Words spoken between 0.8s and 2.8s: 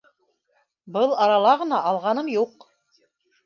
Был арала ғына алғаным юҡ.